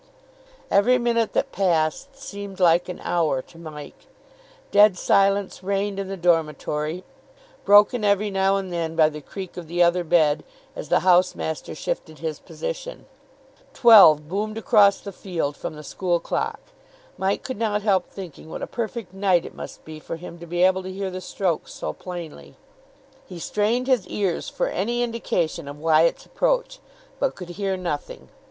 Every 0.71 0.97
minute 0.97 1.33
that 1.33 1.51
passed 1.51 2.17
seemed 2.19 2.59
like 2.59 2.89
an 2.89 2.99
hour 3.03 3.39
to 3.43 3.59
Mike. 3.59 4.07
Dead 4.71 4.97
silence 4.97 5.61
reigned 5.61 5.99
in 5.99 6.07
the 6.07 6.17
dormitory, 6.17 7.03
broken 7.65 8.03
every 8.03 8.31
now 8.31 8.57
and 8.57 8.73
then 8.73 8.95
by 8.95 9.09
the 9.09 9.21
creak 9.21 9.57
of 9.57 9.67
the 9.67 9.83
other 9.83 10.03
bed, 10.03 10.43
as 10.75 10.89
the 10.89 11.01
house 11.01 11.35
master 11.35 11.75
shifted 11.75 12.17
his 12.17 12.39
position. 12.39 13.05
Twelve 13.75 14.27
boomed 14.27 14.57
across 14.57 14.99
the 14.99 15.11
field 15.11 15.55
from 15.55 15.75
the 15.75 15.83
school 15.83 16.19
clock. 16.19 16.59
Mike 17.15 17.43
could 17.43 17.57
not 17.59 17.83
help 17.83 18.09
thinking 18.09 18.49
what 18.49 18.63
a 18.63 18.65
perfect 18.65 19.13
night 19.13 19.45
it 19.45 19.53
must 19.53 19.85
be 19.85 19.99
for 19.99 20.15
him 20.15 20.39
to 20.39 20.47
be 20.47 20.63
able 20.63 20.81
to 20.81 20.91
hear 20.91 21.11
the 21.11 21.21
strokes 21.21 21.75
so 21.75 21.93
plainly. 21.93 22.55
He 23.27 23.37
strained 23.37 23.85
his 23.85 24.07
ears 24.07 24.49
for 24.49 24.67
any 24.67 25.03
indication 25.03 25.67
of 25.67 25.77
Wyatt's 25.77 26.25
approach, 26.25 26.79
but 27.19 27.35
could 27.35 27.49
hear 27.49 27.77
nothing. 27.77 28.29